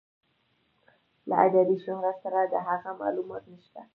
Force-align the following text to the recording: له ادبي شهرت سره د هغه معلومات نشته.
له 1.27 1.35
ادبي 1.45 1.77
شهرت 1.85 2.17
سره 2.23 2.39
د 2.53 2.55
هغه 2.67 2.89
معلومات 3.01 3.43
نشته. 3.53 3.81